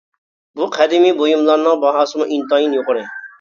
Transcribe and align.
بۇ 0.61 0.69
قەدىمىي 0.77 1.13
بۇيۇملارنىڭ 1.19 1.77
باھاسىمۇ 1.85 2.29
ئىنتايىن 2.39 2.75
يۇقىرى. 2.79 3.07